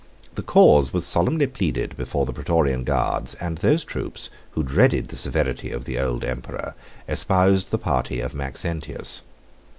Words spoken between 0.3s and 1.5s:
The cause was solemnly